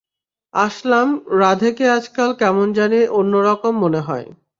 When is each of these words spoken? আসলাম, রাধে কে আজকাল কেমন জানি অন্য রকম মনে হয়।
আসলাম, 0.53 1.07
রাধে 1.39 1.69
কে 1.71 1.85
আজকাল 1.89 2.29
কেমন 2.33 2.67
জানি 2.73 2.99
অন্য 3.11 3.33
রকম 3.41 3.73
মনে 3.79 4.01
হয়। 4.01 4.27